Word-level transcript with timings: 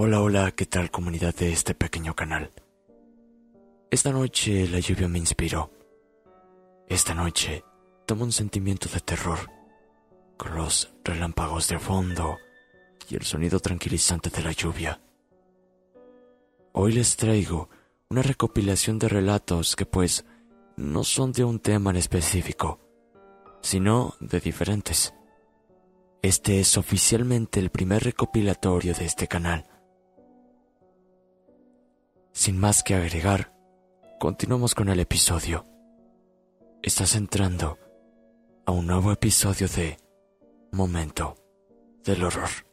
Hola, 0.00 0.20
hola, 0.22 0.52
¿qué 0.52 0.64
tal 0.64 0.92
comunidad 0.92 1.34
de 1.34 1.50
este 1.50 1.74
pequeño 1.74 2.14
canal? 2.14 2.52
Esta 3.90 4.12
noche 4.12 4.68
la 4.68 4.78
lluvia 4.78 5.08
me 5.08 5.18
inspiró. 5.18 5.72
Esta 6.86 7.14
noche 7.14 7.64
tomo 8.06 8.22
un 8.22 8.30
sentimiento 8.30 8.88
de 8.88 9.00
terror, 9.00 9.40
con 10.36 10.54
los 10.54 10.94
relámpagos 11.02 11.66
de 11.66 11.80
fondo 11.80 12.38
y 13.10 13.16
el 13.16 13.22
sonido 13.22 13.58
tranquilizante 13.58 14.30
de 14.30 14.40
la 14.40 14.52
lluvia. 14.52 15.00
Hoy 16.74 16.92
les 16.92 17.16
traigo 17.16 17.68
una 18.08 18.22
recopilación 18.22 19.00
de 19.00 19.08
relatos 19.08 19.74
que 19.74 19.84
pues 19.84 20.24
no 20.76 21.02
son 21.02 21.32
de 21.32 21.42
un 21.42 21.58
tema 21.58 21.90
en 21.90 21.96
específico, 21.96 22.78
sino 23.62 24.14
de 24.20 24.38
diferentes. 24.38 25.12
Este 26.22 26.60
es 26.60 26.78
oficialmente 26.78 27.58
el 27.58 27.70
primer 27.70 28.04
recopilatorio 28.04 28.94
de 28.94 29.04
este 29.04 29.26
canal. 29.26 29.68
Sin 32.38 32.56
más 32.56 32.84
que 32.84 32.94
agregar, 32.94 33.52
continuamos 34.20 34.76
con 34.76 34.88
el 34.88 35.00
episodio. 35.00 35.64
Estás 36.84 37.16
entrando 37.16 37.80
a 38.64 38.70
un 38.70 38.86
nuevo 38.86 39.10
episodio 39.10 39.66
de 39.66 39.96
Momento 40.70 41.34
del 42.04 42.22
Horror. 42.22 42.67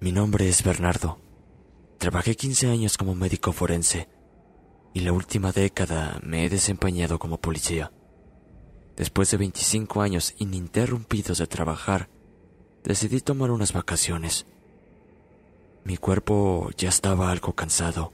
Mi 0.00 0.12
nombre 0.12 0.48
es 0.48 0.62
Bernardo. 0.62 1.18
Trabajé 1.98 2.36
15 2.36 2.68
años 2.68 2.96
como 2.96 3.16
médico 3.16 3.52
forense 3.52 4.08
y 4.94 5.00
la 5.00 5.12
última 5.12 5.50
década 5.50 6.20
me 6.22 6.44
he 6.44 6.48
desempeñado 6.48 7.18
como 7.18 7.40
policía. 7.40 7.90
Después 8.96 9.28
de 9.32 9.38
25 9.38 10.00
años 10.00 10.36
ininterrumpidos 10.38 11.38
de 11.38 11.48
trabajar, 11.48 12.08
decidí 12.84 13.20
tomar 13.20 13.50
unas 13.50 13.72
vacaciones. 13.72 14.46
Mi 15.82 15.96
cuerpo 15.96 16.70
ya 16.76 16.90
estaba 16.90 17.32
algo 17.32 17.54
cansado 17.56 18.12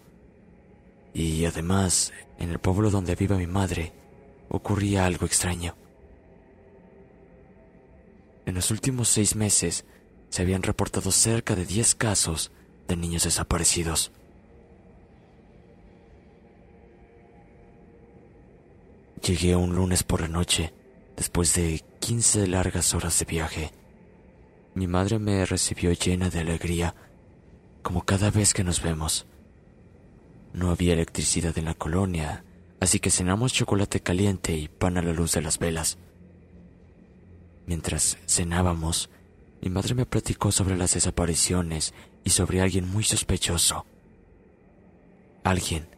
y 1.13 1.45
además 1.45 2.15
en 2.39 2.49
el 2.49 2.61
pueblo 2.61 2.91
donde 2.91 3.15
vive 3.15 3.37
mi 3.37 3.47
madre 3.47 3.93
ocurría 4.49 5.05
algo 5.05 5.27
extraño. 5.27 5.77
En 8.47 8.55
los 8.55 8.71
últimos 8.71 9.09
seis 9.09 9.37
meses 9.37 9.85
se 10.35 10.43
habían 10.43 10.65
reportado 10.65 11.13
cerca 11.13 11.55
de 11.55 11.65
10 11.65 11.95
casos 11.95 12.51
de 12.89 12.97
niños 12.97 13.23
desaparecidos. 13.23 14.11
Llegué 19.23 19.55
un 19.55 19.77
lunes 19.77 20.03
por 20.03 20.23
la 20.23 20.27
noche, 20.27 20.75
después 21.17 21.55
de 21.55 21.85
15 22.01 22.49
largas 22.49 22.95
horas 22.95 23.17
de 23.21 23.27
viaje. 23.27 23.71
Mi 24.75 24.89
madre 24.89 25.21
me 25.21 25.47
recibió 25.47 25.93
llena 25.93 26.31
de 26.31 26.41
alegría, 26.41 26.97
como 27.85 28.05
cada 28.05 28.33
vez 28.33 28.55
que 28.55 28.65
nos 28.65 28.83
vemos. 28.83 29.27
No 30.53 30.73
había 30.73 30.95
electricidad 30.95 31.57
en 31.59 31.67
la 31.67 31.75
colonia, 31.75 32.43
así 32.81 32.99
que 32.99 33.13
cenamos 33.13 33.53
chocolate 33.53 34.01
caliente 34.01 34.57
y 34.57 34.67
pan 34.67 34.99
a 34.99 35.03
la 35.03 35.13
luz 35.13 35.31
de 35.31 35.43
las 35.43 35.61
velas. 35.61 35.97
Mientras 37.67 38.19
cenábamos, 38.27 39.11
mi 39.65 39.71
madre 39.71 39.95
me 39.95 40.05
platicó 40.05 40.53
sobre 40.53 40.77
las 40.77 40.93
desapariciones 40.93 41.95
y 42.23 42.29
sobre 42.29 42.61
alguien 42.61 42.87
muy 42.87 43.03
sospechoso. 43.03 43.87
Alguien 45.43 45.89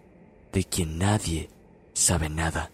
de 0.53 0.63
quien 0.63 0.99
nadie 0.99 1.51
sabe 1.93 2.29
nada. 2.29 2.71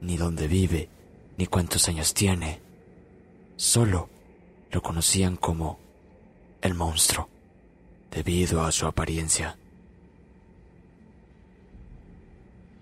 Ni 0.00 0.16
dónde 0.16 0.48
vive, 0.48 0.88
ni 1.36 1.46
cuántos 1.46 1.86
años 1.88 2.14
tiene. 2.14 2.62
Solo 3.56 4.08
lo 4.70 4.82
conocían 4.82 5.36
como 5.36 5.78
el 6.62 6.72
monstruo, 6.72 7.28
debido 8.10 8.64
a 8.64 8.72
su 8.72 8.86
apariencia. 8.86 9.58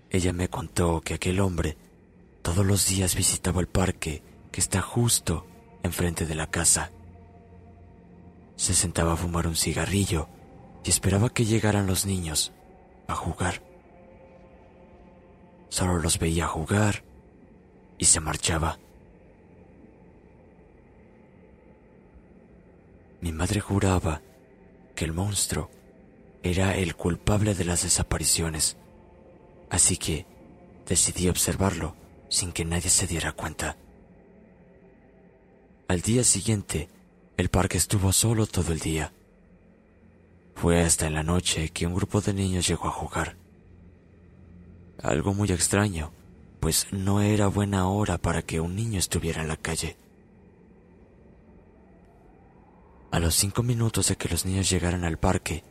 Ella 0.09 0.31
me 0.31 0.47
contó 0.47 1.01
que 1.01 1.15
aquel 1.15 1.41
hombre 1.41 1.75
todos 2.41 2.65
los 2.65 2.87
días 2.87 3.13
visitaba 3.15 3.59
el 3.59 3.67
parque 3.67 4.23
que 4.53 4.61
está 4.61 4.81
justo 4.81 5.45
enfrente 5.83 6.25
de 6.25 6.35
la 6.35 6.47
casa. 6.47 6.91
Se 8.55 8.73
sentaba 8.73 9.13
a 9.13 9.17
fumar 9.17 9.47
un 9.47 9.55
cigarrillo 9.55 10.27
y 10.83 10.89
esperaba 10.89 11.29
que 11.29 11.45
llegaran 11.45 11.87
los 11.87 12.05
niños 12.05 12.51
a 13.07 13.15
jugar. 13.15 13.61
Solo 15.69 15.99
los 15.99 16.19
veía 16.19 16.47
jugar 16.47 17.03
y 17.97 18.05
se 18.05 18.19
marchaba. 18.19 18.79
Mi 23.21 23.31
madre 23.31 23.59
juraba 23.59 24.21
que 24.95 25.05
el 25.05 25.13
monstruo 25.13 25.69
era 26.41 26.75
el 26.75 26.95
culpable 26.95 27.53
de 27.53 27.65
las 27.65 27.83
desapariciones, 27.83 28.77
así 29.69 29.97
que 29.97 30.25
decidí 30.87 31.29
observarlo 31.29 31.95
sin 32.29 32.51
que 32.51 32.65
nadie 32.65 32.89
se 32.89 33.07
diera 33.07 33.33
cuenta. 33.33 33.75
Al 35.89 36.01
día 36.01 36.23
siguiente, 36.23 36.87
el 37.35 37.49
parque 37.49 37.79
estuvo 37.79 38.13
solo 38.13 38.45
todo 38.45 38.73
el 38.73 38.79
día. 38.79 39.11
Fue 40.53 40.81
hasta 40.81 41.07
en 41.07 41.15
la 41.15 41.23
noche 41.23 41.69
que 41.69 41.87
un 41.87 41.95
grupo 41.95 42.21
de 42.21 42.31
niños 42.31 42.67
llegó 42.67 42.89
a 42.89 42.91
jugar. 42.91 43.37
Algo 45.01 45.33
muy 45.33 45.51
extraño, 45.51 46.11
pues 46.59 46.85
no 46.91 47.21
era 47.21 47.47
buena 47.47 47.89
hora 47.89 48.19
para 48.19 48.43
que 48.43 48.59
un 48.59 48.75
niño 48.75 48.99
estuviera 48.99 49.41
en 49.41 49.47
la 49.47 49.57
calle. 49.57 49.97
A 53.09 53.19
los 53.19 53.33
cinco 53.33 53.63
minutos 53.63 54.09
de 54.09 54.15
que 54.15 54.29
los 54.29 54.45
niños 54.45 54.69
llegaran 54.69 55.03
al 55.03 55.17
parque, 55.17 55.63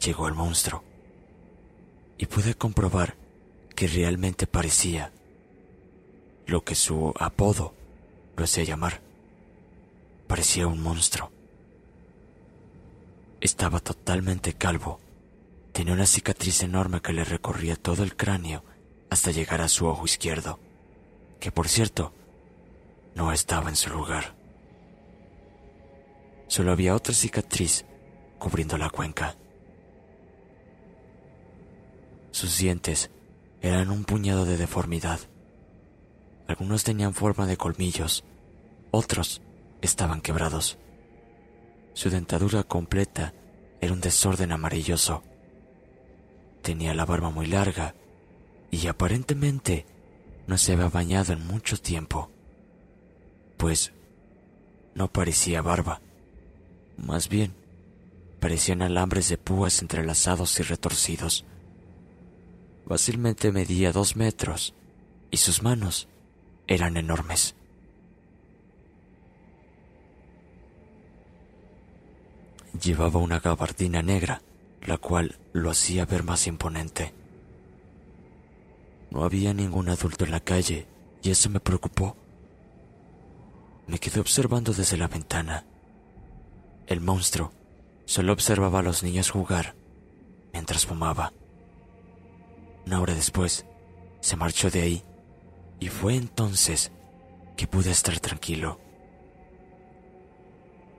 llegó 0.00 0.28
el 0.28 0.34
monstruo. 0.34 0.84
Y 2.16 2.26
pude 2.26 2.54
comprobar 2.54 3.16
que 3.74 3.88
realmente 3.88 4.46
parecía 4.46 5.10
lo 6.46 6.62
que 6.62 6.76
su 6.76 7.12
apodo 7.18 7.74
lo 8.36 8.44
hacía 8.44 8.62
llamar. 8.62 9.07
Parecía 10.28 10.66
un 10.66 10.82
monstruo. 10.82 11.32
Estaba 13.40 13.80
totalmente 13.80 14.52
calvo. 14.52 15.00
Tenía 15.72 15.94
una 15.94 16.04
cicatriz 16.04 16.62
enorme 16.62 17.00
que 17.00 17.14
le 17.14 17.24
recorría 17.24 17.76
todo 17.76 18.02
el 18.04 18.14
cráneo 18.14 18.62
hasta 19.08 19.30
llegar 19.30 19.62
a 19.62 19.68
su 19.68 19.86
ojo 19.86 20.04
izquierdo, 20.04 20.60
que 21.40 21.50
por 21.50 21.66
cierto, 21.66 22.12
no 23.14 23.32
estaba 23.32 23.70
en 23.70 23.76
su 23.76 23.88
lugar. 23.88 24.36
Solo 26.46 26.72
había 26.72 26.94
otra 26.94 27.14
cicatriz 27.14 27.86
cubriendo 28.38 28.76
la 28.76 28.90
cuenca. 28.90 29.34
Sus 32.32 32.58
dientes 32.58 33.10
eran 33.62 33.90
un 33.90 34.04
puñado 34.04 34.44
de 34.44 34.58
deformidad. 34.58 35.20
Algunos 36.46 36.84
tenían 36.84 37.14
forma 37.14 37.46
de 37.46 37.56
colmillos, 37.56 38.24
otros 38.90 39.40
estaban 39.82 40.20
quebrados. 40.20 40.78
Su 41.94 42.10
dentadura 42.10 42.62
completa 42.62 43.34
era 43.80 43.92
un 43.92 44.00
desorden 44.00 44.52
amarilloso. 44.52 45.22
Tenía 46.62 46.94
la 46.94 47.04
barba 47.04 47.30
muy 47.30 47.46
larga 47.46 47.94
y 48.70 48.86
aparentemente 48.86 49.86
no 50.46 50.58
se 50.58 50.72
había 50.72 50.88
bañado 50.88 51.32
en 51.32 51.46
mucho 51.46 51.76
tiempo, 51.76 52.30
pues 53.56 53.92
no 54.94 55.12
parecía 55.12 55.62
barba. 55.62 56.00
Más 56.96 57.28
bien, 57.28 57.54
parecían 58.40 58.82
alambres 58.82 59.28
de 59.28 59.38
púas 59.38 59.80
entrelazados 59.82 60.58
y 60.58 60.62
retorcidos. 60.62 61.44
Fácilmente 62.86 63.52
medía 63.52 63.92
dos 63.92 64.16
metros 64.16 64.74
y 65.30 65.36
sus 65.36 65.62
manos 65.62 66.08
eran 66.66 66.96
enormes. 66.96 67.54
Llevaba 72.72 73.20
una 73.20 73.40
gabardina 73.40 74.02
negra, 74.02 74.42
la 74.86 74.98
cual 74.98 75.38
lo 75.52 75.70
hacía 75.70 76.04
ver 76.04 76.22
más 76.22 76.46
imponente. 76.46 77.14
No 79.10 79.24
había 79.24 79.54
ningún 79.54 79.88
adulto 79.88 80.24
en 80.24 80.30
la 80.30 80.40
calle 80.40 80.86
y 81.22 81.30
eso 81.30 81.48
me 81.50 81.60
preocupó. 81.60 82.16
Me 83.86 83.98
quedé 83.98 84.20
observando 84.20 84.72
desde 84.72 84.96
la 84.98 85.08
ventana. 85.08 85.64
El 86.86 87.00
monstruo 87.00 87.52
solo 88.04 88.32
observaba 88.32 88.80
a 88.80 88.82
los 88.82 89.02
niños 89.02 89.30
jugar 89.30 89.74
mientras 90.52 90.86
fumaba. 90.86 91.32
Una 92.86 93.00
hora 93.00 93.14
después, 93.14 93.64
se 94.20 94.36
marchó 94.36 94.70
de 94.70 94.82
ahí 94.82 95.04
y 95.80 95.88
fue 95.88 96.16
entonces 96.16 96.90
que 97.56 97.66
pude 97.66 97.90
estar 97.90 98.18
tranquilo. 98.20 98.78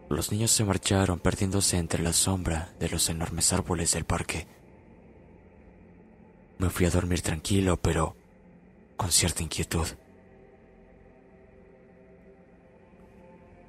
Los 0.10 0.32
niños 0.32 0.50
se 0.50 0.66
marcharon 0.66 1.20
perdiéndose 1.20 1.78
entre 1.78 2.02
la 2.02 2.14
sombra 2.14 2.74
de 2.80 2.90
los 2.90 3.10
enormes 3.10 3.54
árboles 3.54 3.94
del 3.94 4.06
parque. 4.06 4.48
Me 6.58 6.72
fui 6.72 6.88
a 6.88 6.90
dormir 6.90 7.22
tranquilo, 7.22 7.78
pero 7.78 8.16
con 8.98 9.12
cierta 9.12 9.44
inquietud. 9.44 9.86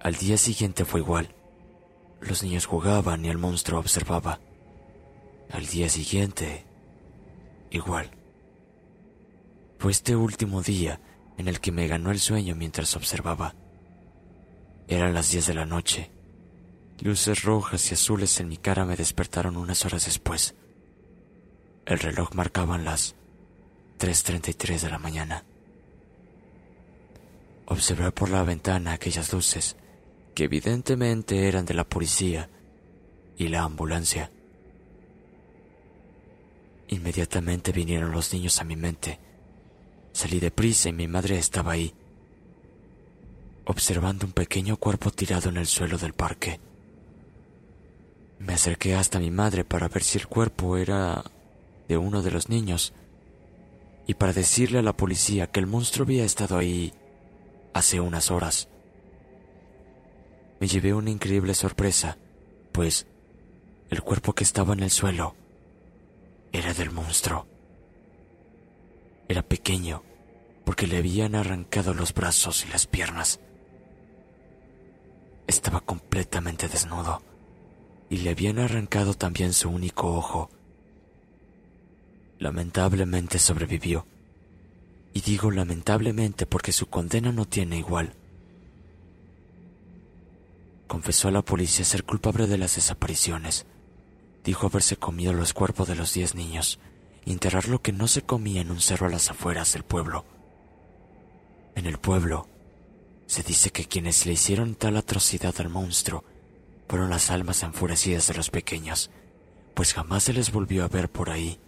Al 0.01 0.15
día 0.15 0.39
siguiente 0.39 0.87
fue 0.87 1.01
igual. 1.01 1.35
Los 2.23 2.43
niños 2.43 2.65
jugaban 2.65 3.23
y 3.25 3.29
el 3.29 3.37
monstruo 3.37 3.79
observaba. 3.79 4.41
Al 5.51 5.67
día 5.67 5.91
siguiente 5.91 6.65
igual. 7.71 8.11
Fue 9.79 9.93
este 9.93 10.17
último 10.17 10.63
día 10.63 11.01
en 11.37 11.49
el 11.49 11.61
que 11.61 11.71
me 11.71 11.87
ganó 11.87 12.11
el 12.11 12.19
sueño 12.19 12.55
mientras 12.55 12.97
observaba. 12.97 13.55
Eran 14.89 15.13
las 15.13 15.31
diez 15.31 15.47
de 15.47 15.55
la 15.55 15.67
noche. 15.67 16.11
Luces 17.01 17.45
rojas 17.45 17.91
y 17.91 17.95
azules 17.95 18.41
en 18.41 18.49
mi 18.49 18.59
cara 18.59 18.85
me 18.85 18.95
despertaron 18.95 19.57
unas 19.57 19.87
horas 19.87 20.05
después. 20.05 20.55
El 21.87 21.99
reloj 21.99 22.35
marcaban 22.35 22.85
las 22.85 23.15
3.33 23.99 24.81
de 24.81 24.91
la 24.91 24.99
mañana. 24.99 25.45
Observé 27.65 28.13
por 28.13 28.29
la 28.29 28.43
ventana 28.43 28.93
aquellas 28.93 29.33
luces, 29.33 29.77
que 30.35 30.45
evidentemente 30.45 31.49
eran 31.49 31.65
de 31.65 31.73
la 31.73 31.85
policía 31.85 32.51
y 33.39 33.49
la 33.49 33.63
ambulancia. 33.63 34.31
Inmediatamente 36.89 37.73
vinieron 37.73 38.13
los 38.13 38.31
niños 38.35 38.61
a 38.61 38.65
mi 38.65 38.77
mente. 38.77 39.19
Salí 40.13 40.39
deprisa 40.39 40.91
y 40.91 40.93
mi 40.93 41.09
madre 41.09 41.39
estaba 41.39 41.73
ahí, 41.73 41.95
observando 43.65 44.27
un 44.27 44.33
pequeño 44.33 44.77
cuerpo 44.77 45.11
tirado 45.11 45.49
en 45.49 45.57
el 45.57 45.67
suelo 45.67 45.97
del 45.97 46.13
parque. 46.13 46.61
Me 48.41 48.55
acerqué 48.55 48.95
hasta 48.95 49.19
mi 49.19 49.31
madre 49.31 49.65
para 49.65 49.89
ver 49.89 50.03
si 50.03 50.17
el 50.17 50.27
cuerpo 50.27 50.79
era 50.79 51.23
de 51.89 51.99
uno 51.99 52.23
de 52.23 52.31
los 52.31 52.49
niños 52.49 52.95
y 54.07 54.15
para 54.15 54.33
decirle 54.33 54.79
a 54.79 54.83
la 54.83 54.97
policía 54.97 55.49
que 55.49 55.61
el 55.61 55.67
monstruo 55.67 56.07
había 56.07 56.25
estado 56.25 56.57
ahí 56.57 56.95
hace 57.75 58.01
unas 58.01 58.31
horas. 58.31 58.69
Me 60.59 60.69
llevé 60.69 60.95
una 60.95 61.11
increíble 61.11 61.53
sorpresa, 61.53 62.17
pues 62.73 63.07
el 63.91 64.01
cuerpo 64.01 64.33
que 64.33 64.45
estaba 64.45 64.73
en 64.73 64.85
el 64.85 64.91
suelo 64.91 65.35
era 66.51 66.73
del 66.73 66.91
monstruo. 66.91 67.47
Era 69.29 69.43
pequeño 69.43 70.03
porque 70.65 70.87
le 70.87 70.97
habían 70.97 71.35
arrancado 71.35 71.93
los 71.93 72.15
brazos 72.15 72.65
y 72.65 72.71
las 72.71 72.87
piernas. 72.87 73.39
Estaba 75.47 75.81
completamente 75.81 76.69
desnudo 76.69 77.30
y 78.11 78.19
le 78.19 78.31
habían 78.31 78.59
arrancado 78.59 79.15
también 79.15 79.55
su 79.55 79.71
único 79.71 80.15
ojo. 80.15 80.51
Lamentablemente 82.39 83.39
sobrevivió. 83.39 84.07
Y 85.15 85.23
digo 85.23 85.51
lamentablemente 85.51 86.45
porque 86.45 86.73
su 86.73 86.87
condena 86.87 87.33
no 87.33 87.47
tiene 87.47 87.79
igual. 87.79 88.13
Confesó 90.87 91.29
a 91.29 91.31
la 91.31 91.43
policía 91.43 91.85
ser 91.85 92.05
culpable 92.05 92.47
de 92.47 92.59
las 92.59 92.77
desapariciones 92.77 93.67
Dijo 94.45 94.67
haberse 94.67 94.97
comido 94.97 95.33
los 95.33 95.53
cuerpos 95.53 95.89
de 95.89 95.95
los 95.95 96.15
diez 96.15 96.35
niños 96.35 96.79
y 97.25 97.33
enterrar 97.33 97.69
lo 97.69 97.83
que 97.83 97.93
no 97.93 98.09
se 98.09 98.23
comía 98.23 98.63
en 98.63 98.71
un 98.71 98.81
cerro 98.81 99.07
a 99.07 99.11
las 99.11 99.31
afueras 99.31 99.75
del 99.75 99.85
pueblo. 99.85 100.25
En 101.75 101.87
el 101.87 101.99
pueblo 101.99 102.49
se 103.27 103.43
dice 103.43 103.71
que 103.71 103.85
quienes 103.85 104.27
le 104.27 104.33
hicieron 104.33 104.75
tal 104.75 104.97
atrocidad 104.97 105.55
al 105.59 105.69
monstruo 105.69 106.25
fueron 106.91 107.09
las 107.09 107.31
almas 107.31 107.63
enfurecidas 107.63 108.27
de 108.27 108.35
los 108.35 108.51
pequeños, 108.51 109.13
pues 109.75 109.95
jamás 109.95 110.25
se 110.25 110.33
les 110.33 110.51
volvió 110.51 110.83
a 110.83 110.89
ver 110.89 111.09
por 111.09 111.31
ahí. 111.31 111.61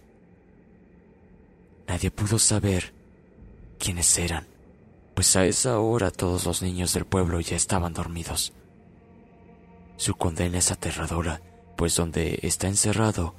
Nadie 1.87 2.11
pudo 2.11 2.37
saber 2.39 2.93
quiénes 3.79 4.17
eran, 4.17 4.45
pues 5.13 5.37
a 5.37 5.45
esa 5.45 5.79
hora 5.79 6.11
todos 6.11 6.43
los 6.45 6.61
niños 6.61 6.93
del 6.93 7.05
pueblo 7.05 7.39
ya 7.39 7.55
estaban 7.55 7.93
dormidos. 7.93 8.51
Su 9.95 10.15
condena 10.15 10.57
es 10.57 10.71
aterradora 10.71 11.41
pues 11.77 11.95
donde 11.95 12.39
está 12.41 12.67
encerrado 12.67 13.33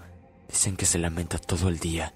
dicen 0.48 0.78
que 0.78 0.86
se 0.86 0.96
lamenta 0.96 1.36
todo 1.36 1.68
el 1.68 1.80
día, 1.80 2.14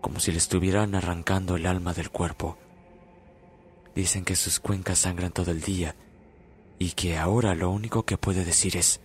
como 0.00 0.20
si 0.20 0.30
le 0.30 0.38
estuvieran 0.38 0.94
arrancando 0.94 1.56
el 1.56 1.66
alma 1.66 1.92
del 1.92 2.10
cuerpo. 2.10 2.56
Dicen 3.96 4.24
que 4.24 4.36
sus 4.36 4.60
cuencas 4.60 5.00
sangran 5.00 5.32
todo 5.32 5.50
el 5.50 5.60
día 5.60 5.96
y 6.78 6.92
que 6.92 7.16
ahora 7.18 7.54
lo 7.54 7.70
único 7.70 8.04
que 8.04 8.18
puede 8.18 8.44
decir 8.44 8.76
es, 8.76 9.00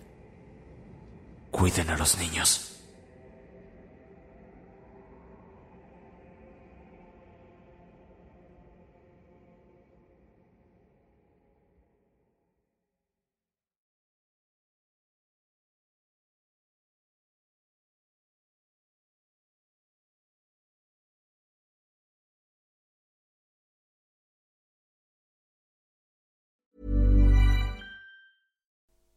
cuiden 1.50 1.90
a 1.90 1.96
los 1.96 2.18
niños. 2.18 2.71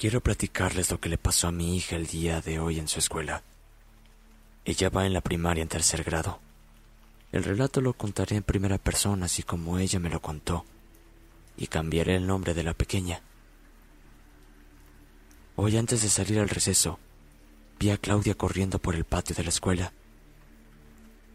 Quiero 0.00 0.22
platicarles 0.22 0.90
lo 0.90 0.98
que 0.98 1.10
le 1.10 1.18
pasó 1.18 1.48
a 1.48 1.52
mi 1.52 1.76
hija 1.76 1.94
el 1.94 2.06
día 2.06 2.40
de 2.40 2.58
hoy 2.58 2.78
en 2.78 2.88
su 2.88 2.98
escuela. 2.98 3.42
Ella 4.64 4.88
va 4.88 5.04
en 5.04 5.12
la 5.12 5.20
primaria 5.20 5.60
en 5.60 5.68
tercer 5.68 6.04
grado. 6.04 6.40
El 7.32 7.44
relato 7.44 7.82
lo 7.82 7.92
contaré 7.92 8.36
en 8.36 8.42
primera 8.42 8.78
persona, 8.78 9.26
así 9.26 9.42
como 9.42 9.78
ella 9.78 10.00
me 10.00 10.08
lo 10.08 10.22
contó, 10.22 10.64
y 11.58 11.66
cambiaré 11.66 12.16
el 12.16 12.26
nombre 12.26 12.54
de 12.54 12.62
la 12.62 12.72
pequeña. 12.72 13.20
Hoy 15.56 15.76
antes 15.76 16.00
de 16.00 16.08
salir 16.08 16.38
al 16.38 16.48
receso, 16.48 16.98
vi 17.78 17.90
a 17.90 17.98
Claudia 17.98 18.34
corriendo 18.34 18.78
por 18.78 18.94
el 18.94 19.04
patio 19.04 19.36
de 19.36 19.42
la 19.42 19.50
escuela. 19.50 19.92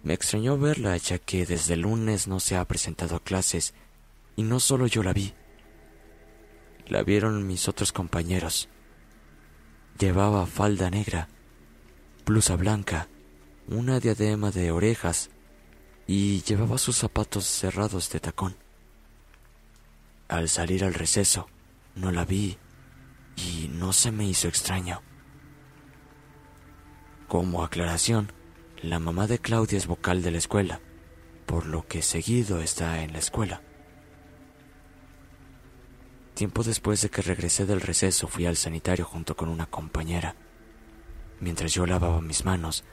Me 0.01 0.15
extrañó 0.15 0.57
verla, 0.57 0.97
ya 0.97 1.19
que 1.19 1.45
desde 1.45 1.75
lunes 1.75 2.27
no 2.27 2.39
se 2.39 2.55
ha 2.55 2.65
presentado 2.65 3.15
a 3.15 3.23
clases, 3.23 3.75
y 4.35 4.41
no 4.41 4.59
solo 4.59 4.87
yo 4.87 5.03
la 5.03 5.13
vi. 5.13 5.35
La 6.87 7.03
vieron 7.03 7.47
mis 7.47 7.67
otros 7.67 7.91
compañeros. 7.91 8.69
Llevaba 9.97 10.45
falda 10.45 10.89
negra, 10.89 11.29
blusa 12.25 12.55
blanca, 12.55 13.07
una 13.67 13.99
diadema 13.99 14.51
de 14.51 14.71
orejas 14.71 15.29
y 16.05 16.41
llevaba 16.43 16.77
sus 16.77 16.97
zapatos 16.97 17.45
cerrados 17.45 18.11
de 18.11 18.19
tacón. 18.19 18.55
Al 20.27 20.49
salir 20.49 20.83
al 20.83 20.93
receso, 20.93 21.47
no 21.95 22.11
la 22.11 22.25
vi 22.25 22.57
y 23.35 23.69
no 23.69 23.93
se 23.93 24.11
me 24.11 24.25
hizo 24.25 24.47
extraño. 24.47 25.01
Como 27.27 27.63
aclaración, 27.63 28.31
la 28.81 28.99
mamá 28.99 29.25
de 29.25 29.39
Claudia 29.39 29.77
es 29.77 29.87
vocal 29.87 30.21
de 30.21 30.31
la 30.31 30.37
escuela, 30.37 30.79
por 31.45 31.65
lo 31.65 31.87
que 31.87 32.01
seguido 32.01 32.61
está 32.61 33.01
en 33.01 33.13
la 33.13 33.19
escuela. 33.19 33.61
Tiempo 36.35 36.63
después 36.63 37.01
de 37.01 37.09
que 37.09 37.21
regresé 37.21 37.65
del 37.65 37.79
receso 37.79 38.27
fui 38.27 38.45
al 38.45 38.57
sanitario 38.57 39.05
junto 39.05 39.37
con 39.37 39.47
una 39.47 39.67
compañera. 39.67 40.35
Mientras 41.39 41.73
yo 41.73 41.85
lavaba 41.85 42.19
mis 42.19 42.43
manos, 42.43 42.83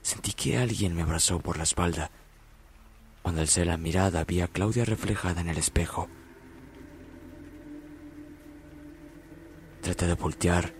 sentí 0.00 0.32
que 0.32 0.56
alguien 0.56 0.94
me 0.94 1.02
abrazó 1.02 1.38
por 1.38 1.58
la 1.58 1.64
espalda. 1.64 2.10
Cuando 3.20 3.42
alcé 3.42 3.66
la 3.66 3.76
mirada 3.76 4.24
vi 4.24 4.40
a 4.40 4.48
Claudia 4.48 4.86
reflejada 4.86 5.42
en 5.42 5.50
el 5.50 5.58
espejo. 5.58 6.08
Traté 9.82 10.06
de 10.06 10.14
voltear 10.14 10.72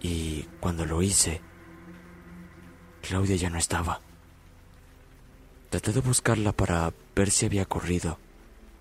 y 0.00 0.42
cuando 0.58 0.84
lo 0.86 1.02
hice, 1.02 1.40
Claudia 3.00 3.36
ya 3.36 3.48
no 3.48 3.58
estaba. 3.58 4.00
Traté 5.70 5.92
de 5.92 6.00
buscarla 6.00 6.50
para 6.50 6.92
ver 7.14 7.30
si 7.30 7.46
había 7.46 7.64
corrido, 7.64 8.18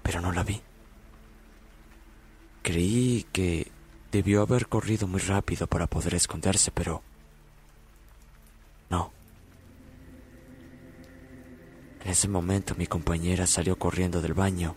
pero 0.02 0.22
no 0.22 0.32
la 0.32 0.42
vi. 0.42 0.60
Creí 2.68 3.26
que 3.32 3.72
debió 4.12 4.42
haber 4.42 4.68
corrido 4.68 5.08
muy 5.08 5.22
rápido 5.22 5.68
para 5.68 5.88
poder 5.88 6.16
esconderse, 6.16 6.70
pero 6.70 7.02
no. 8.90 9.14
En 12.04 12.12
ese 12.12 12.28
momento 12.28 12.76
mi 12.76 12.86
compañera 12.86 13.48
salió 13.48 13.80
corriendo 13.80 14.22
del 14.22 14.34
baño 14.34 14.76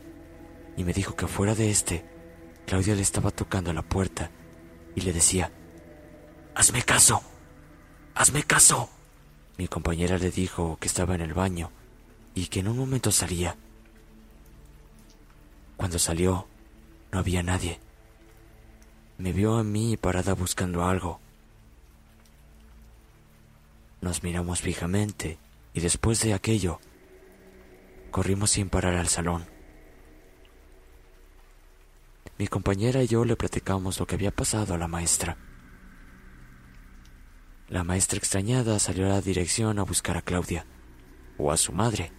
y 0.76 0.84
me 0.84 0.92
dijo 0.92 1.16
que 1.16 1.26
fuera 1.26 1.56
de 1.56 1.68
este, 1.68 2.04
Claudia 2.64 2.94
le 2.94 3.02
estaba 3.02 3.32
tocando 3.32 3.72
la 3.72 3.82
puerta 3.82 4.30
y 4.94 5.00
le 5.00 5.12
decía, 5.12 5.50
Hazme 6.54 6.84
caso, 6.84 7.20
hazme 8.14 8.44
caso. 8.44 8.88
Mi 9.58 9.66
compañera 9.66 10.16
le 10.16 10.30
dijo 10.30 10.78
que 10.80 10.86
estaba 10.86 11.16
en 11.16 11.22
el 11.22 11.34
baño 11.34 11.72
y 12.36 12.46
que 12.46 12.60
en 12.60 12.68
un 12.68 12.78
momento 12.78 13.10
salía. 13.10 13.56
Cuando 15.76 15.98
salió, 15.98 16.46
no 17.12 17.18
había 17.18 17.42
nadie. 17.42 17.80
Me 19.18 19.32
vio 19.32 19.56
a 19.56 19.64
mí 19.64 19.96
parada 19.96 20.34
buscando 20.34 20.84
algo. 20.84 21.20
Nos 24.00 24.22
miramos 24.22 24.60
fijamente 24.60 25.38
y 25.74 25.80
después 25.80 26.20
de 26.22 26.32
aquello, 26.32 26.80
corrimos 28.10 28.50
sin 28.50 28.70
parar 28.70 28.94
al 28.94 29.08
salón. 29.08 29.44
Mi 32.38 32.48
compañera 32.48 33.02
y 33.02 33.06
yo 33.06 33.24
le 33.26 33.36
platicamos 33.36 34.00
lo 34.00 34.06
que 34.06 34.14
había 34.14 34.30
pasado 34.30 34.72
a 34.72 34.78
la 34.78 34.88
maestra. 34.88 35.36
La 37.68 37.84
maestra 37.84 38.18
extrañada 38.18 38.78
salió 38.78 39.06
a 39.06 39.10
la 39.10 39.20
dirección 39.20 39.78
a 39.78 39.82
buscar 39.82 40.16
a 40.16 40.22
Claudia, 40.22 40.64
o 41.36 41.52
a 41.52 41.56
su 41.56 41.72
madre, 41.72 42.12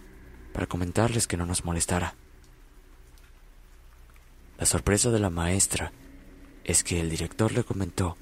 para 0.52 0.66
comentarles 0.66 1.26
que 1.26 1.36
no 1.36 1.44
nos 1.44 1.64
molestara. 1.64 2.14
La 4.62 4.66
sorpresa 4.66 5.10
de 5.10 5.18
la 5.18 5.28
maestra 5.28 5.90
es 6.62 6.84
que 6.84 7.00
el 7.00 7.10
director 7.10 7.50
le 7.50 7.64
comentó 7.64 8.16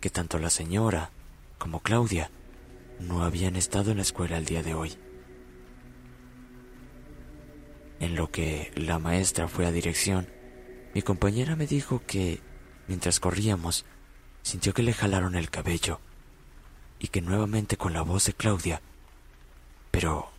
que 0.00 0.08
tanto 0.08 0.38
la 0.38 0.48
señora 0.48 1.10
como 1.58 1.80
Claudia 1.80 2.30
no 2.98 3.22
habían 3.24 3.56
estado 3.56 3.90
en 3.90 3.98
la 3.98 4.02
escuela 4.02 4.38
el 4.38 4.46
día 4.46 4.62
de 4.62 4.72
hoy. 4.72 4.96
En 8.00 8.16
lo 8.16 8.30
que 8.30 8.72
la 8.74 8.98
maestra 8.98 9.48
fue 9.48 9.66
a 9.66 9.70
dirección, 9.70 10.30
mi 10.94 11.02
compañera 11.02 11.56
me 11.56 11.66
dijo 11.66 12.00
que, 12.06 12.40
mientras 12.88 13.20
corríamos, 13.20 13.84
sintió 14.42 14.72
que 14.72 14.82
le 14.82 14.94
jalaron 14.94 15.34
el 15.34 15.50
cabello 15.50 16.00
y 17.00 17.08
que 17.08 17.20
nuevamente 17.20 17.76
con 17.76 17.92
la 17.92 18.00
voz 18.00 18.24
de 18.24 18.32
Claudia, 18.32 18.80
pero 19.90 20.30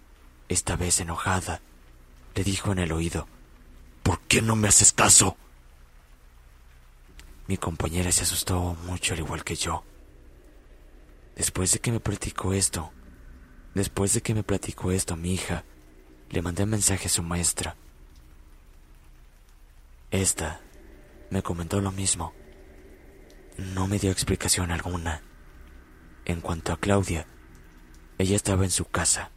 esta 0.50 0.78
vez 0.78 1.00
enojada, 1.00 1.62
le 2.34 2.44
dijo 2.44 2.72
en 2.72 2.80
el 2.80 2.92
oído, 2.92 3.28
¿Por 4.02 4.20
qué 4.22 4.42
no 4.42 4.56
me 4.56 4.68
haces 4.68 4.94
caso? 4.94 5.38
Mi 7.48 7.58
compañera 7.58 8.12
se 8.12 8.24
asustó 8.24 8.76
mucho 8.86 9.14
al 9.14 9.20
igual 9.20 9.44
que 9.44 9.56
yo. 9.56 9.84
Después 11.36 11.72
de 11.74 11.80
que 11.80 11.92
me 11.92 12.00
platicó 12.00 12.54
esto, 12.54 12.92
después 13.74 14.14
de 14.14 14.22
que 14.22 14.34
me 14.34 14.44
platicó 14.44 14.92
esto 14.92 15.16
mi 15.16 15.34
hija, 15.34 15.66
le 16.30 16.42
mandé 16.42 16.64
un 16.64 16.70
mensaje 16.70 17.08
a 17.08 17.12
su 17.12 17.22
maestra. 17.24 17.76
Esta 20.12 20.62
me 21.32 21.42
comentó 21.42 21.82
lo 21.82 21.92
mismo. 21.92 22.34
No 23.58 23.88
me 23.88 24.00
dio 24.00 24.12
explicación 24.12 24.72
alguna. 24.72 25.22
En 26.26 26.40
cuanto 26.40 26.72
a 26.72 26.80
Claudia, 26.80 27.28
ella 28.18 28.36
estaba 28.36 28.64
en 28.64 28.72
su 28.72 28.86
casa. 28.86 29.32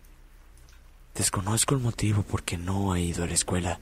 Desconozco 1.15 1.75
el 1.75 1.81
motivo 1.81 2.23
por 2.23 2.45
qué 2.45 2.59
no 2.59 2.93
ha 2.93 3.01
ido 3.01 3.25
a 3.25 3.27
la 3.27 3.35
escuela. 3.35 3.81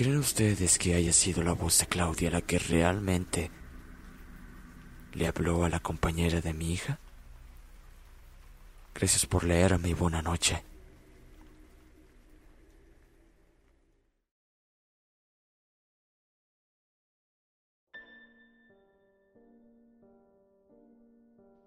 ¿Creen 0.00 0.16
ustedes 0.16 0.78
que 0.78 0.94
haya 0.94 1.12
sido 1.12 1.42
la 1.42 1.52
voz 1.52 1.78
de 1.78 1.86
Claudia 1.86 2.30
la 2.30 2.40
que 2.40 2.58
realmente 2.58 3.50
le 5.12 5.26
habló 5.26 5.62
a 5.62 5.68
la 5.68 5.80
compañera 5.80 6.40
de 6.40 6.54
mi 6.54 6.72
hija? 6.72 6.98
Gracias 8.94 9.26
por 9.26 9.44
leerme 9.44 9.90
y 9.90 9.92
buena 9.92 10.22
noche. 10.22 10.64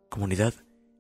Comunidad, 0.09 0.55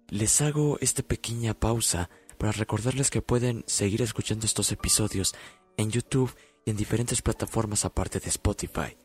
les 0.09 0.39
hago 0.41 0.77
esta 0.81 1.01
pequeña 1.01 1.55
pausa 1.55 2.11
para 2.37 2.51
recordarles 2.51 3.09
que 3.09 3.23
pueden 3.23 3.63
seguir 3.65 4.03
escuchando 4.03 4.45
estos 4.45 4.71
episodios 4.71 5.33
en 5.77 5.89
YouTube 5.89 6.35
y 6.65 6.71
en 6.71 6.77
diferentes 6.77 7.21
plataformas 7.21 7.85
aparte 7.85 8.19
de 8.19 8.29
Spotify. 8.29 8.97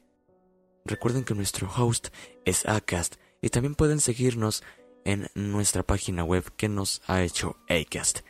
Recuerden 0.85 1.25
que 1.25 1.35
nuestro 1.35 1.71
host 1.77 2.09
es 2.45 2.67
Acast 2.67 3.17
y 3.41 3.51
también 3.51 3.75
pueden 3.75 4.01
seguirnos 4.01 4.63
en 5.05 5.29
nuestra 5.35 5.83
página 5.83 6.25
web 6.25 6.45
que 6.57 6.69
nos 6.69 7.03
ha 7.07 7.23
hecho 7.23 7.57
Acast. 7.69 8.21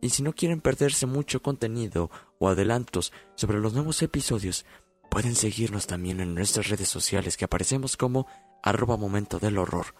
Y 0.00 0.10
si 0.10 0.22
no 0.22 0.34
quieren 0.34 0.60
perderse 0.60 1.06
mucho 1.06 1.40
contenido 1.40 2.10
o 2.38 2.48
adelantos 2.48 3.12
sobre 3.36 3.58
los 3.58 3.72
nuevos 3.72 4.02
episodios, 4.02 4.66
pueden 5.10 5.34
seguirnos 5.34 5.86
también 5.86 6.20
en 6.20 6.34
nuestras 6.34 6.68
redes 6.68 6.88
sociales 6.88 7.36
que 7.36 7.44
aparecemos 7.44 7.96
como 7.96 8.26
arroba 8.62 8.96
momento 8.96 9.38
del 9.38 9.58
horror. 9.58 9.94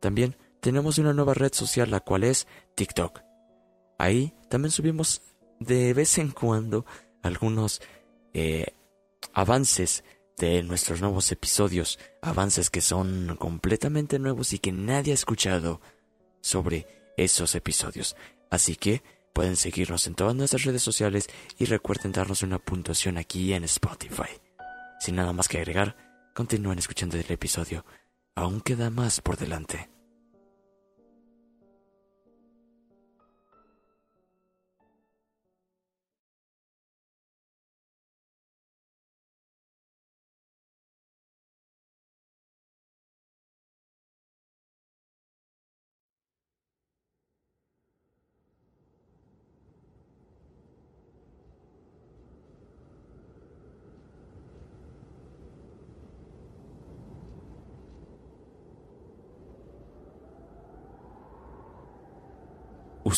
También 0.00 0.36
tenemos 0.60 0.98
una 0.98 1.12
nueva 1.12 1.34
red 1.34 1.52
social 1.52 1.90
la 1.90 2.00
cual 2.00 2.24
es 2.24 2.46
TikTok. 2.74 3.20
Ahí 3.98 4.34
también 4.48 4.70
subimos 4.70 5.22
de 5.58 5.94
vez 5.94 6.18
en 6.18 6.30
cuando 6.30 6.84
algunos 7.26 7.82
eh, 8.32 8.74
avances 9.32 10.04
de 10.38 10.62
nuestros 10.62 11.00
nuevos 11.00 11.32
episodios, 11.32 11.98
avances 12.22 12.70
que 12.70 12.80
son 12.80 13.36
completamente 13.38 14.18
nuevos 14.18 14.52
y 14.52 14.58
que 14.58 14.72
nadie 14.72 15.12
ha 15.12 15.14
escuchado 15.14 15.80
sobre 16.40 16.86
esos 17.16 17.54
episodios. 17.54 18.16
Así 18.50 18.76
que 18.76 19.02
pueden 19.32 19.56
seguirnos 19.56 20.06
en 20.06 20.14
todas 20.14 20.34
nuestras 20.34 20.64
redes 20.64 20.82
sociales 20.82 21.28
y 21.58 21.64
recuerden 21.64 22.12
darnos 22.12 22.42
una 22.42 22.58
puntuación 22.58 23.18
aquí 23.18 23.52
en 23.52 23.64
Spotify. 23.64 24.30
Sin 25.00 25.16
nada 25.16 25.32
más 25.32 25.48
que 25.48 25.58
agregar, 25.58 25.96
continúen 26.34 26.78
escuchando 26.78 27.16
el 27.16 27.30
episodio. 27.30 27.84
Aún 28.34 28.60
queda 28.60 28.90
más 28.90 29.20
por 29.20 29.36
delante. 29.36 29.95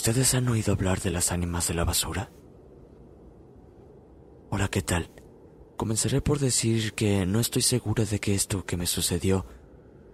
¿Ustedes 0.08 0.32
han 0.32 0.48
oído 0.48 0.72
hablar 0.72 1.02
de 1.02 1.10
las 1.10 1.32
ánimas 1.32 1.68
de 1.68 1.74
la 1.74 1.84
basura? 1.84 2.30
Hola, 4.48 4.68
¿qué 4.68 4.80
tal? 4.80 5.10
Comenzaré 5.76 6.22
por 6.22 6.38
decir 6.38 6.94
que 6.94 7.26
no 7.26 7.40
estoy 7.40 7.60
segura 7.60 8.06
de 8.06 8.18
que 8.18 8.34
esto 8.34 8.64
que 8.64 8.78
me 8.78 8.86
sucedió 8.86 9.44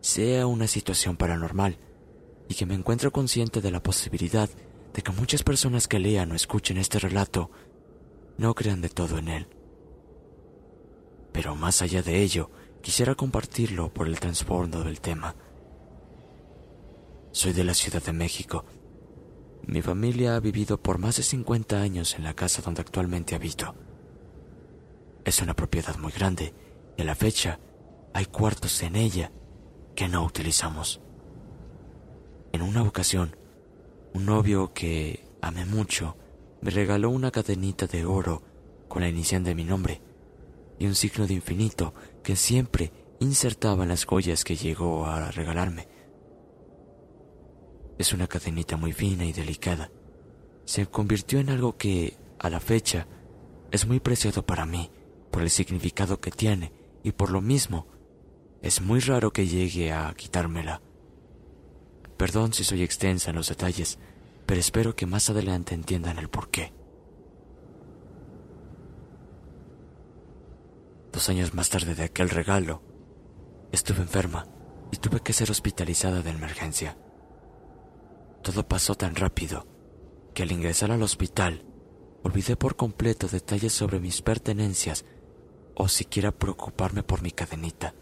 sea 0.00 0.48
una 0.48 0.66
situación 0.66 1.16
paranormal 1.16 1.78
y 2.48 2.56
que 2.56 2.66
me 2.66 2.74
encuentro 2.74 3.12
consciente 3.12 3.60
de 3.60 3.70
la 3.70 3.84
posibilidad 3.84 4.50
de 4.92 5.00
que 5.00 5.12
muchas 5.12 5.44
personas 5.44 5.86
que 5.86 6.00
lean 6.00 6.32
o 6.32 6.34
escuchen 6.34 6.76
este 6.76 6.98
relato 6.98 7.52
no 8.36 8.52
crean 8.56 8.80
de 8.80 8.88
todo 8.88 9.18
en 9.18 9.28
él. 9.28 9.46
Pero 11.30 11.54
más 11.54 11.82
allá 11.82 12.02
de 12.02 12.20
ello, 12.20 12.50
quisiera 12.82 13.14
compartirlo 13.14 13.94
por 13.94 14.08
el 14.08 14.18
transbordo 14.18 14.82
del 14.82 15.00
tema. 15.00 15.36
Soy 17.30 17.52
de 17.52 17.62
la 17.62 17.74
Ciudad 17.74 18.02
de 18.02 18.12
México 18.12 18.64
mi 19.66 19.82
familia 19.82 20.36
ha 20.36 20.40
vivido 20.40 20.80
por 20.80 20.98
más 20.98 21.16
de 21.16 21.22
50 21.22 21.80
años 21.80 22.14
en 22.16 22.24
la 22.24 22.34
casa 22.34 22.62
donde 22.62 22.82
actualmente 22.82 23.34
habito. 23.34 23.74
Es 25.24 25.40
una 25.40 25.54
propiedad 25.54 25.96
muy 25.98 26.12
grande 26.12 26.52
y 26.96 27.02
a 27.02 27.04
la 27.04 27.14
fecha 27.14 27.58
hay 28.12 28.26
cuartos 28.26 28.82
en 28.82 28.96
ella 28.96 29.32
que 29.94 30.08
no 30.08 30.24
utilizamos. 30.24 31.00
En 32.52 32.62
una 32.62 32.82
ocasión, 32.82 33.36
un 34.12 34.26
novio 34.26 34.72
que 34.72 35.26
amé 35.40 35.64
mucho 35.64 36.16
me 36.60 36.70
regaló 36.70 37.10
una 37.10 37.30
cadenita 37.30 37.86
de 37.86 38.04
oro 38.04 38.42
con 38.88 39.02
la 39.02 39.08
inicial 39.08 39.44
de 39.44 39.54
mi 39.54 39.64
nombre 39.64 40.00
y 40.78 40.86
un 40.86 40.94
signo 40.94 41.26
de 41.26 41.34
infinito 41.34 41.94
que 42.22 42.36
siempre 42.36 42.92
insertaba 43.20 43.82
en 43.82 43.88
las 43.88 44.04
joyas 44.04 44.44
que 44.44 44.56
llegó 44.56 45.06
a 45.06 45.30
regalarme. 45.30 45.88
Es 47.98 48.12
una 48.12 48.26
cadenita 48.26 48.76
muy 48.76 48.92
fina 48.92 49.24
y 49.24 49.32
delicada. 49.32 49.90
Se 50.64 50.86
convirtió 50.86 51.38
en 51.38 51.50
algo 51.50 51.76
que, 51.76 52.16
a 52.38 52.50
la 52.50 52.60
fecha, 52.60 53.06
es 53.70 53.86
muy 53.86 54.00
preciado 54.00 54.44
para 54.44 54.66
mí 54.66 54.90
por 55.30 55.42
el 55.42 55.50
significado 55.50 56.20
que 56.20 56.30
tiene 56.30 56.72
y 57.02 57.12
por 57.12 57.30
lo 57.30 57.40
mismo, 57.40 57.86
es 58.62 58.80
muy 58.80 59.00
raro 59.00 59.32
que 59.32 59.46
llegue 59.46 59.92
a 59.92 60.14
quitármela. 60.14 60.80
Perdón 62.16 62.52
si 62.52 62.64
soy 62.64 62.82
extensa 62.82 63.30
en 63.30 63.36
los 63.36 63.48
detalles, 63.48 63.98
pero 64.46 64.60
espero 64.60 64.96
que 64.96 65.06
más 65.06 65.28
adelante 65.30 65.74
entiendan 65.74 66.18
el 66.18 66.28
porqué. 66.28 66.72
Dos 71.12 71.28
años 71.28 71.54
más 71.54 71.68
tarde 71.68 71.94
de 71.94 72.04
aquel 72.04 72.30
regalo, 72.30 72.82
estuve 73.70 74.02
enferma 74.02 74.46
y 74.90 74.96
tuve 74.96 75.20
que 75.20 75.32
ser 75.32 75.50
hospitalizada 75.50 76.22
de 76.22 76.30
emergencia. 76.30 76.96
Todo 78.44 78.68
pasó 78.68 78.94
tan 78.94 79.14
rápido 79.14 79.66
que 80.34 80.42
al 80.42 80.52
ingresar 80.52 80.92
al 80.92 81.02
hospital 81.02 81.64
olvidé 82.22 82.56
por 82.56 82.76
completo 82.76 83.26
detalles 83.26 83.72
sobre 83.72 83.98
mis 84.00 84.20
pertenencias 84.20 85.06
o 85.74 85.88
siquiera 85.88 86.30
preocuparme 86.30 87.02
por 87.02 87.22
mi 87.22 87.30
cadenita. 87.30 87.94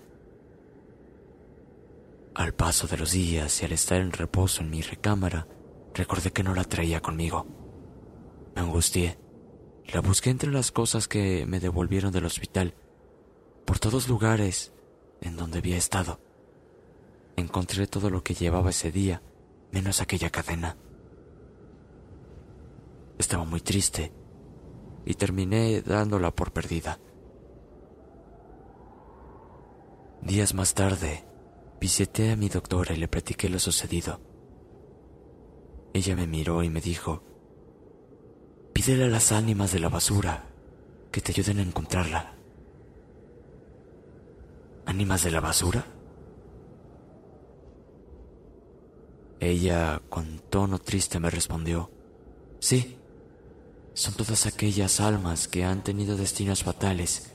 Al 2.34 2.54
paso 2.54 2.88
de 2.88 2.96
los 2.96 3.12
días 3.12 3.62
y 3.62 3.66
al 3.66 3.72
estar 3.72 4.00
en 4.00 4.10
reposo 4.10 4.62
en 4.62 4.70
mi 4.70 4.82
recámara, 4.82 5.46
recordé 5.94 6.32
que 6.32 6.42
no 6.42 6.56
la 6.56 6.64
traía 6.64 7.00
conmigo. 7.00 7.46
Me 8.56 8.62
angustié. 8.62 9.18
La 9.92 10.00
busqué 10.00 10.30
entre 10.30 10.50
las 10.50 10.72
cosas 10.72 11.06
que 11.06 11.46
me 11.46 11.60
devolvieron 11.60 12.10
del 12.10 12.24
hospital, 12.24 12.74
por 13.64 13.78
todos 13.78 14.08
lugares 14.08 14.72
en 15.20 15.36
donde 15.36 15.58
había 15.58 15.76
estado. 15.76 16.18
Encontré 17.36 17.86
todo 17.86 18.10
lo 18.10 18.24
que 18.24 18.34
llevaba 18.34 18.70
ese 18.70 18.90
día 18.90 19.22
menos 19.72 20.00
aquella 20.00 20.30
cadena. 20.30 20.76
Estaba 23.18 23.44
muy 23.44 23.60
triste 23.60 24.12
y 25.04 25.14
terminé 25.14 25.82
dándola 25.82 26.30
por 26.30 26.52
perdida. 26.52 27.00
Días 30.20 30.54
más 30.54 30.74
tarde, 30.74 31.24
visité 31.80 32.30
a 32.30 32.36
mi 32.36 32.48
doctora 32.48 32.94
y 32.94 32.98
le 32.98 33.08
platiqué 33.08 33.48
lo 33.48 33.58
sucedido. 33.58 34.20
Ella 35.94 36.14
me 36.14 36.26
miró 36.26 36.62
y 36.62 36.70
me 36.70 36.80
dijo, 36.80 37.24
pídele 38.72 39.04
a 39.04 39.08
las 39.08 39.32
ánimas 39.32 39.72
de 39.72 39.80
la 39.80 39.88
basura 39.88 40.46
que 41.10 41.20
te 41.20 41.32
ayuden 41.32 41.58
a 41.58 41.62
encontrarla. 41.62 42.34
¿Ánimas 44.86 45.24
de 45.24 45.30
la 45.30 45.40
basura? 45.40 45.84
Ella, 49.42 50.00
con 50.08 50.38
tono 50.38 50.78
triste, 50.78 51.18
me 51.18 51.28
respondió, 51.28 51.90
Sí, 52.60 52.96
son 53.92 54.14
todas 54.14 54.46
aquellas 54.46 55.00
almas 55.00 55.48
que 55.48 55.64
han 55.64 55.82
tenido 55.82 56.16
destinos 56.16 56.62
fatales 56.62 57.32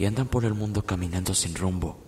y 0.00 0.06
andan 0.06 0.26
por 0.26 0.44
el 0.44 0.54
mundo 0.54 0.84
caminando 0.84 1.34
sin 1.34 1.54
rumbo. 1.54 2.02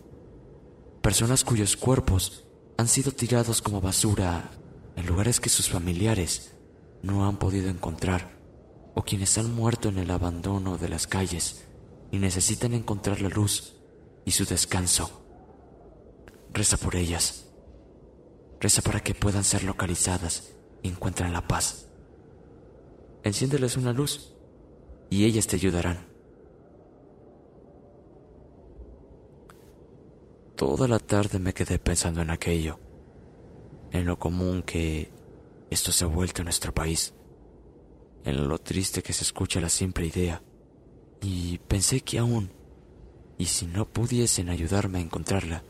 Personas 1.00 1.44
cuyos 1.44 1.76
cuerpos 1.76 2.44
han 2.76 2.88
sido 2.88 3.12
tirados 3.12 3.62
como 3.62 3.80
basura 3.80 4.50
en 4.96 5.06
lugares 5.06 5.38
que 5.38 5.48
sus 5.48 5.68
familiares 5.68 6.56
no 7.04 7.28
han 7.28 7.36
podido 7.36 7.68
encontrar 7.68 8.36
o 8.96 9.04
quienes 9.04 9.38
han 9.38 9.54
muerto 9.54 9.90
en 9.90 9.98
el 9.98 10.10
abandono 10.10 10.76
de 10.76 10.88
las 10.88 11.06
calles 11.06 11.66
y 12.10 12.18
necesitan 12.18 12.74
encontrar 12.74 13.20
la 13.20 13.28
luz 13.28 13.74
y 14.24 14.32
su 14.32 14.44
descanso. 14.44 15.22
Reza 16.52 16.76
por 16.78 16.96
ellas. 16.96 17.49
Reza 18.60 18.82
para 18.82 19.00
que 19.00 19.14
puedan 19.14 19.42
ser 19.42 19.64
localizadas 19.64 20.52
y 20.82 20.88
encuentren 20.88 21.32
la 21.32 21.48
paz. 21.48 21.86
Enciéndeles 23.22 23.78
una 23.78 23.94
luz 23.94 24.34
y 25.08 25.24
ellas 25.24 25.46
te 25.46 25.56
ayudarán. 25.56 26.06
Toda 30.56 30.86
la 30.86 30.98
tarde 30.98 31.38
me 31.38 31.54
quedé 31.54 31.78
pensando 31.78 32.20
en 32.20 32.28
aquello, 32.28 32.78
en 33.92 34.04
lo 34.04 34.18
común 34.18 34.62
que 34.62 35.10
esto 35.70 35.90
se 35.90 36.04
ha 36.04 36.08
vuelto 36.08 36.42
en 36.42 36.44
nuestro 36.44 36.74
país, 36.74 37.14
en 38.24 38.46
lo 38.46 38.58
triste 38.58 39.02
que 39.02 39.14
se 39.14 39.24
escucha 39.24 39.58
la 39.62 39.70
simple 39.70 40.04
idea, 40.04 40.42
y 41.22 41.58
pensé 41.66 42.02
que 42.02 42.18
aún, 42.18 42.52
y 43.38 43.46
si 43.46 43.66
no 43.66 43.88
pudiesen 43.88 44.50
ayudarme 44.50 44.98
a 44.98 45.02
encontrarla, 45.02 45.64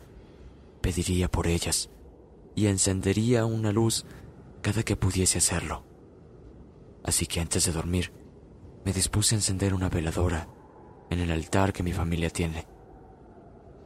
pediría 0.80 1.30
por 1.30 1.46
ellas 1.46 1.88
y 2.60 2.66
encendería 2.66 3.46
una 3.46 3.72
luz 3.72 4.04
cada 4.60 4.82
que 4.82 4.94
pudiese 4.94 5.38
hacerlo. 5.38 5.82
Así 7.02 7.26
que 7.26 7.40
antes 7.40 7.64
de 7.64 7.72
dormir, 7.72 8.12
me 8.84 8.92
dispuse 8.92 9.34
a 9.34 9.38
encender 9.38 9.72
una 9.72 9.88
veladora 9.88 10.46
en 11.08 11.20
el 11.20 11.30
altar 11.30 11.72
que 11.72 11.82
mi 11.82 11.92
familia 11.92 12.28
tiene. 12.28 12.66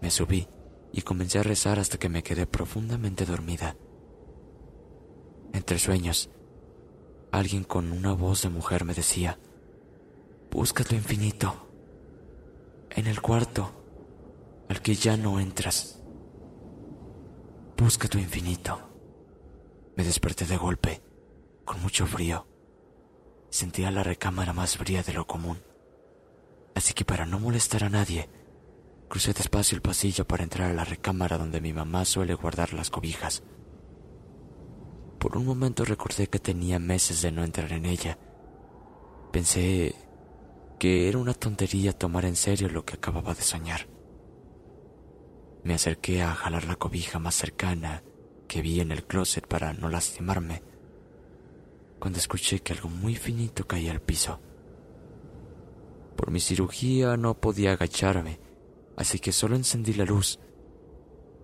Me 0.03 0.11
subí 0.11 0.49
y 0.93 1.03
comencé 1.03 1.39
a 1.39 1.45
rezar 1.45 1.79
hasta 1.79 1.99
que 1.99 2.09
me 2.09 2.25
quedé 2.25 2.49
profundamente 2.49 3.25
dormida. 3.25 3.77
Entre 5.53 5.79
sueños, 5.79 6.31
alguien 7.31 7.63
con 7.63 7.93
una 7.93 8.13
voz 8.13 8.43
de 8.43 8.49
mujer 8.49 8.85
me 8.85 8.95
decía, 8.95 9.39
Busca 10.51 10.83
tu 10.83 10.97
infinito, 10.97 11.69
en 12.91 13.07
el 13.07 13.21
cuarto 13.21 13.71
al 14.69 14.83
que 14.83 14.97
ya 14.97 15.17
no 15.17 15.39
entras. 15.39 16.04
Busca 17.85 18.09
tu 18.09 18.16
infinito. 18.16 18.81
Me 19.94 20.05
desperté 20.05 20.47
de 20.47 20.57
golpe, 20.57 21.03
con 21.66 21.83
mucho 21.83 22.07
frío. 22.07 22.47
Sentía 23.51 23.90
la 23.90 24.03
recámara 24.03 24.55
más 24.55 24.79
fría 24.79 25.03
de 25.03 25.12
lo 25.12 25.27
común. 25.27 25.62
Así 26.75 26.94
que 26.94 27.05
para 27.05 27.27
no 27.27 27.38
molestar 27.38 27.85
a 27.85 27.90
nadie, 27.90 28.31
crucé 29.11 29.35
despacio 29.35 29.77
el 29.77 29.83
pasillo 29.83 30.27
para 30.27 30.44
entrar 30.44 30.70
a 30.70 30.73
la 30.73 30.85
recámara 30.85 31.37
donde 31.37 31.61
mi 31.61 31.75
mamá 31.75 32.07
suele 32.07 32.33
guardar 32.33 32.73
las 32.73 32.88
cobijas. 32.88 33.42
Por 35.18 35.37
un 35.37 35.44
momento 35.44 35.85
recordé 35.85 36.29
que 36.29 36.38
tenía 36.38 36.79
meses 36.79 37.20
de 37.20 37.33
no 37.33 37.44
entrar 37.44 37.70
en 37.70 37.85
ella. 37.85 38.16
Pensé 39.31 39.94
que 40.79 41.11
era 41.11 41.18
una 41.18 41.35
tontería 41.35 41.92
tomar 41.92 42.25
en 42.25 42.37
serio 42.37 42.70
lo 42.70 42.87
que 42.87 42.94
acababa 42.94 43.35
de 43.35 43.42
soñar. 43.42 43.93
Me 45.64 45.72
acerqué 45.72 46.22
a 46.22 46.35
jalar 46.35 46.66
la 46.66 46.77
cobija 46.77 47.18
más 47.18 47.35
cercana 47.35 48.03
que 48.46 48.61
vi 48.61 48.81
en 48.81 48.92
el 48.92 49.05
closet 49.05 49.46
para 49.46 49.72
no 49.72 49.88
lastimarme, 49.88 50.62
cuando 51.98 52.18
escuché 52.18 52.61
que 52.61 52.74
algo 52.74 52.90
muy 52.90 53.16
finito 53.16 53.66
caía 53.66 53.90
al 53.90 54.03
piso. 54.03 54.40
Por 56.16 56.31
mi 56.31 56.40
cirugía 56.40 57.16
no 57.16 57.40
podía 57.40 57.72
agacharme, 57.72 58.38
así 58.98 59.18
que 59.18 59.33
solo 59.33 59.57
encendí 59.57 59.94
la 59.94 60.05
luz 60.05 60.38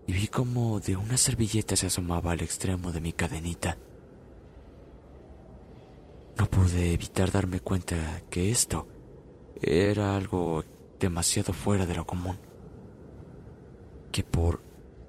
y 0.07 0.13
vi 0.13 0.29
como 0.29 0.81
de 0.81 0.97
una 0.97 1.17
servilleta 1.17 1.75
se 1.75 1.87
asomaba 1.87 2.33
al 2.33 2.43
extremo 2.43 2.93
de 2.93 3.01
mi 3.01 3.15
cadenita. 3.15 3.79
No 6.37 6.47
pude 6.47 6.93
evitar 6.93 7.31
darme 7.31 7.61
cuenta 7.61 8.23
que 8.29 8.51
esto 8.51 8.87
era 9.63 10.15
algo 10.15 10.63
demasiado 10.99 11.55
fuera 11.55 11.87
de 11.87 11.95
lo 11.95 12.07
común 12.07 12.50
que 14.11 14.23
por 14.23 14.63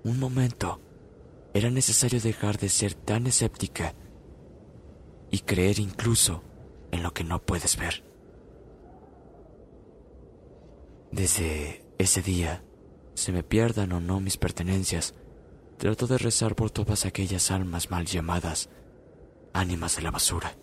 un 0.04 0.20
momento 0.20 0.80
era 1.54 1.70
necesario 1.70 2.20
dejar 2.20 2.58
de 2.58 2.70
ser 2.70 2.94
tan 2.94 3.28
escéptica 3.28 3.94
y 5.30 5.40
creer 5.40 5.80
incluso 5.80 6.44
en 6.92 7.04
lo 7.04 7.14
que 7.14 7.24
no 7.24 7.42
puedes 7.42 7.78
ver. 7.78 8.04
Desde 11.12 11.86
ese 11.98 12.22
día, 12.22 12.64
se 13.14 13.32
me 13.32 13.44
pierdan 13.44 13.92
o 13.92 14.00
no 14.00 14.20
mis 14.20 14.38
pertenencias, 14.38 15.14
trato 15.78 16.08
de 16.08 16.18
rezar 16.18 16.56
por 16.56 16.72
todas 16.72 17.06
aquellas 17.06 17.52
almas 17.52 17.90
mal 17.90 18.06
llamadas 18.06 18.70
ánimas 19.54 19.98
de 19.98 20.04
la 20.04 20.12
basura, 20.12 20.56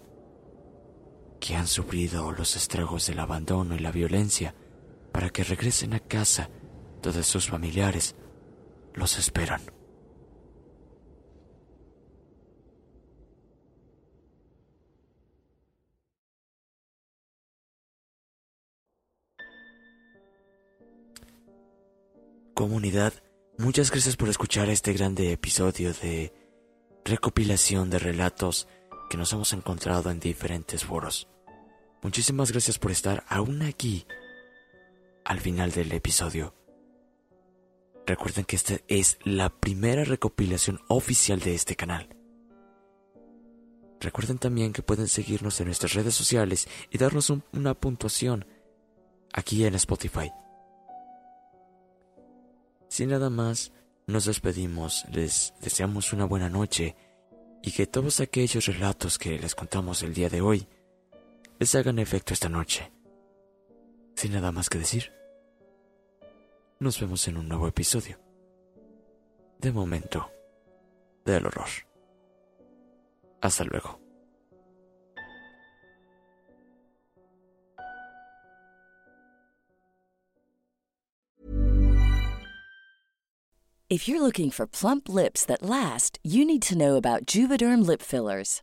que 1.41 1.55
han 1.55 1.67
sufrido 1.67 2.33
los 2.33 2.57
estragos 2.57 3.07
del 3.07 3.19
abandono 3.21 3.75
y 3.75 3.79
la 3.79 3.93
violencia 3.93 4.55
para 5.13 5.31
que 5.31 5.45
regresen 5.45 5.93
a 5.95 6.01
casa 6.01 6.49
todos 7.03 7.27
sus 7.27 7.49
familiares 7.49 8.17
los 8.99 9.19
esperan. 9.19 9.63
Comunidad, 22.55 23.13
muchas 23.57 23.93
gracias 23.93 24.17
por 24.17 24.29
escuchar 24.29 24.69
este 24.69 24.93
grande 24.93 25.31
episodio 25.31 25.93
de 25.95 26.33
recopilación 27.05 27.89
de 27.89 28.01
relatos 28.01 28.67
que 29.09 29.17
nos 29.17 29.33
hemos 29.33 29.53
encontrado 29.53 30.11
en 30.11 30.19
diferentes 30.19 30.85
foros. 30.85 31.29
Muchísimas 32.03 32.51
gracias 32.51 32.81
por 32.81 32.91
estar 32.91 33.25
aún 33.29 33.63
aquí 33.63 34.07
al 35.25 35.39
final 35.39 35.71
del 35.71 35.93
episodio. 35.93 36.58
Recuerden 38.09 38.47
que 38.47 38.57
esta 38.57 38.79
es 38.89 39.19
la 39.23 39.51
primera 39.51 40.03
recopilación 40.03 40.81
oficial 40.89 41.41
de 41.41 41.55
este 41.55 41.77
canal. 41.77 42.09
Recuerden 44.01 44.39
también 44.39 44.73
que 44.73 44.81
pueden 44.81 45.09
seguirnos 45.09 45.61
en 45.61 45.67
nuestras 45.67 45.93
redes 45.93 46.15
sociales 46.15 46.69
y 46.91 46.97
darnos 46.97 47.31
una 47.53 47.75
puntuación 47.75 48.47
aquí 49.35 49.63
en 49.67 49.75
Spotify. 49.75 50.33
Sin 52.89 53.11
nada 53.11 53.29
más, 53.29 53.73
nos 54.07 54.25
despedimos, 54.25 55.05
les 55.13 55.53
deseamos 55.61 56.15
una 56.15 56.25
buena 56.25 56.49
noche 56.49 56.97
y 57.63 57.73
que 57.73 57.87
todos 57.87 58.21
aquellos 58.21 58.65
relatos 58.65 59.19
que 59.19 59.39
les 59.39 59.55
contamos 59.55 60.03
el 60.03 60.15
día 60.15 60.31
de 60.31 60.41
hoy 60.41 60.67
les 61.59 61.75
hagan 61.75 61.99
efecto 61.99 62.33
esta 62.33 62.49
noche. 62.49 62.91
Sin 64.17 64.33
nada 64.33 64.51
más 64.51 64.71
que 64.71 64.79
decir. 64.79 65.18
Nos 66.81 67.01
vemos 67.01 67.27
en 67.27 67.37
un 67.37 67.49
nuevo 67.49 67.67
episodio. 67.67 68.21
De 69.59 69.73
momento, 69.73 70.31
del 71.25 71.47
horror. 71.47 71.67
Hasta 73.43 73.65
luego. 73.65 73.99
If 83.91 84.07
you're 84.07 84.21
looking 84.21 84.53
for 84.53 84.69
plump 84.69 85.09
lips 85.09 85.45
that 85.47 85.63
last, 85.63 86.21
you 86.23 86.45
need 86.45 86.63
to 86.63 86.77
know 86.77 86.95
about 86.95 87.27
Juvederm 87.27 87.85
lip 87.85 88.03
fillers. 88.03 88.63